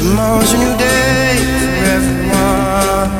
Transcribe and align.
Tomorrow's 0.00 0.54
a 0.54 0.56
new 0.56 0.74
day 0.78 1.36
for 1.60 1.74
everyone. 1.94 3.10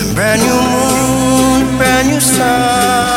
A 0.00 0.14
brand 0.14 0.40
new 0.40 0.60
moon, 0.72 1.76
brand 1.76 2.08
new 2.08 2.20
sun. 2.20 3.12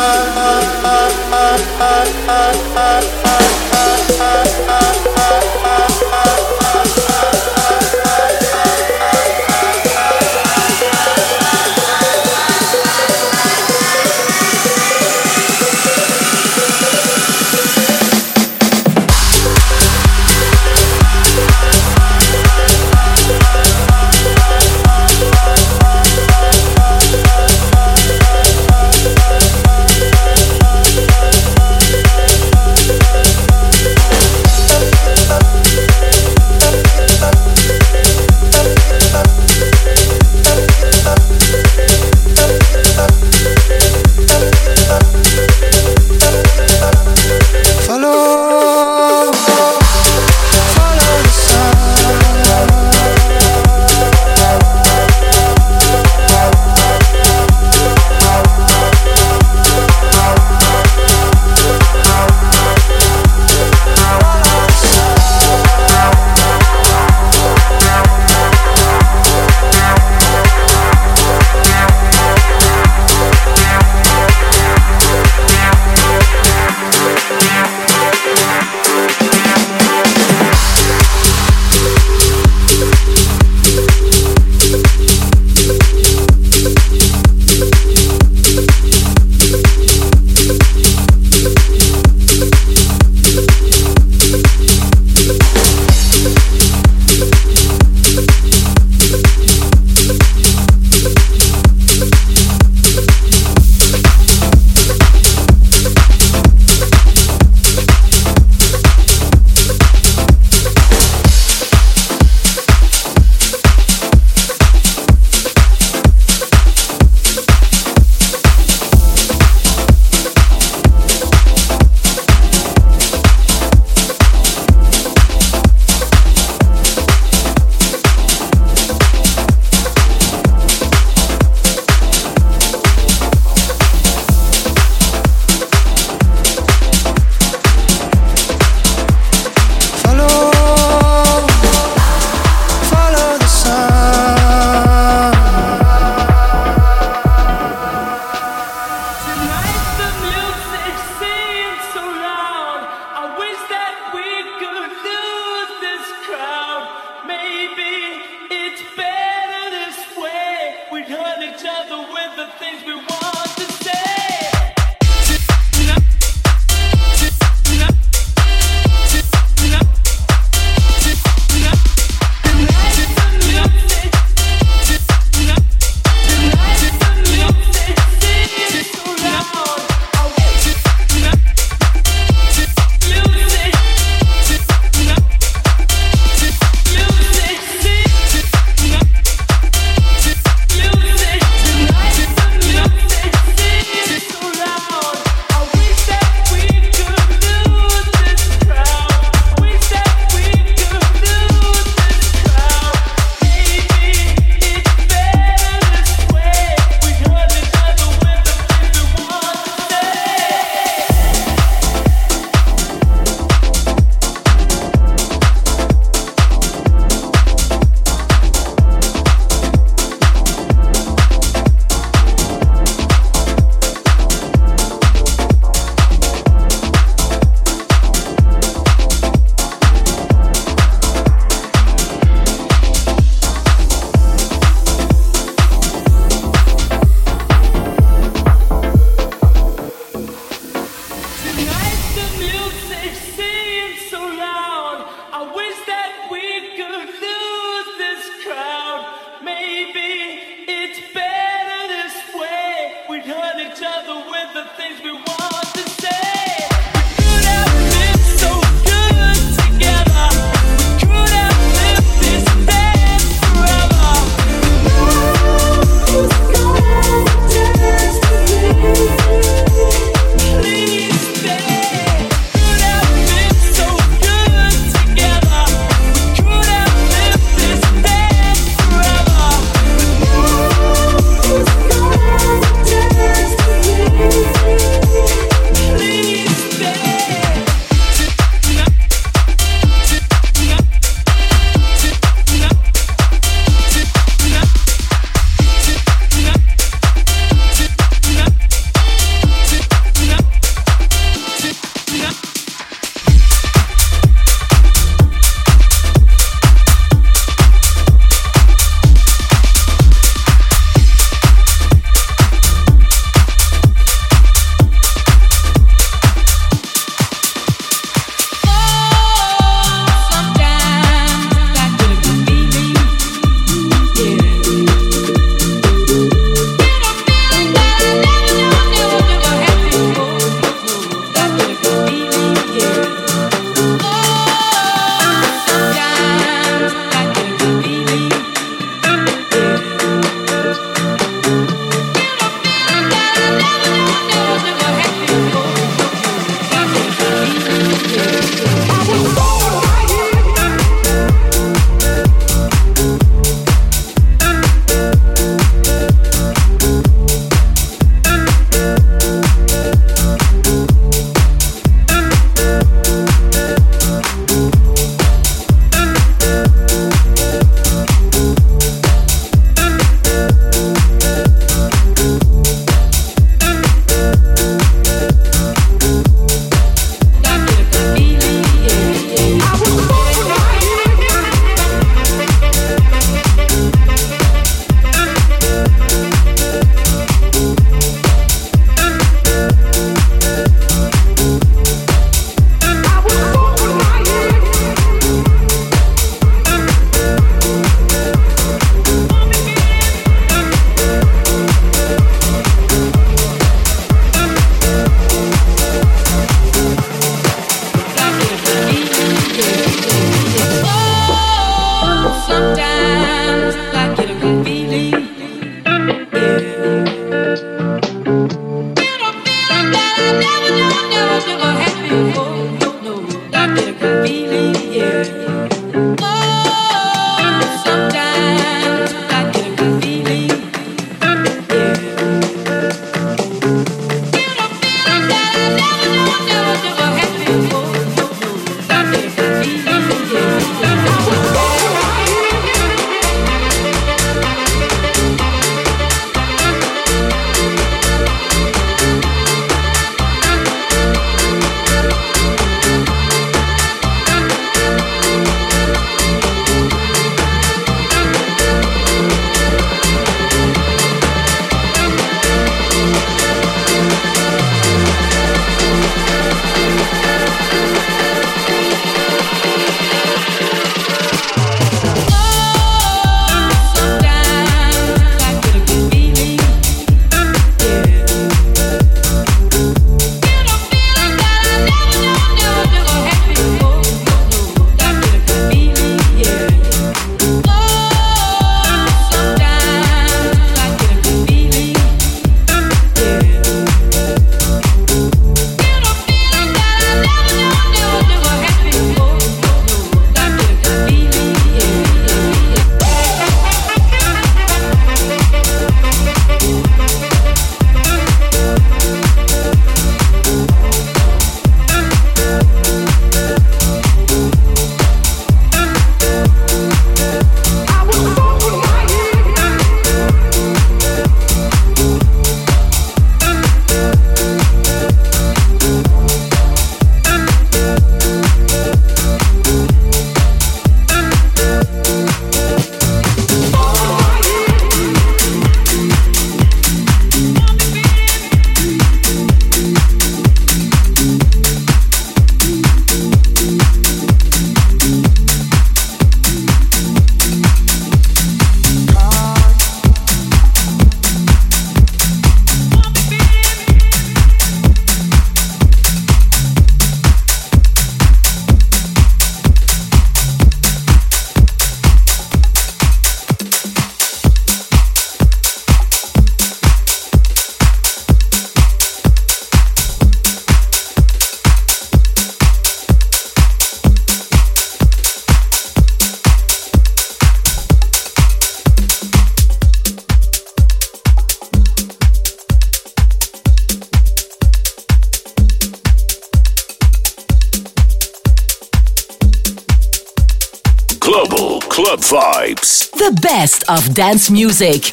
Club 592.16 592.44
Vibes. 592.44 593.10
The 593.10 593.38
best 593.40 593.84
of 593.90 594.14
dance 594.14 594.50
music. 594.50 595.12